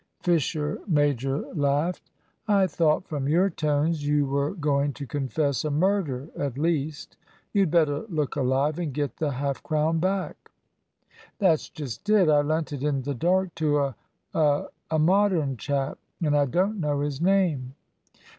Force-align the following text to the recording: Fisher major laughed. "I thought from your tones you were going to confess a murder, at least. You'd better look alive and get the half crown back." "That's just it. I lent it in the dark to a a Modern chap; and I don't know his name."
Fisher 0.23 0.79
major 0.87 1.41
laughed. 1.53 2.09
"I 2.47 2.65
thought 2.65 3.05
from 3.07 3.27
your 3.27 3.51
tones 3.51 4.03
you 4.07 4.25
were 4.25 4.55
going 4.55 4.93
to 4.93 5.05
confess 5.05 5.63
a 5.63 5.69
murder, 5.69 6.27
at 6.35 6.57
least. 6.57 7.17
You'd 7.53 7.69
better 7.69 8.05
look 8.09 8.35
alive 8.35 8.79
and 8.79 8.95
get 8.95 9.17
the 9.17 9.29
half 9.29 9.61
crown 9.61 9.99
back." 9.99 10.49
"That's 11.37 11.69
just 11.69 12.09
it. 12.09 12.29
I 12.29 12.41
lent 12.41 12.73
it 12.73 12.81
in 12.81 13.03
the 13.03 13.13
dark 13.13 13.53
to 13.61 13.77
a 13.77 13.95
a 14.89 14.97
Modern 14.99 15.55
chap; 15.57 15.99
and 16.23 16.35
I 16.35 16.45
don't 16.47 16.79
know 16.79 17.01
his 17.01 17.21
name." 17.21 17.75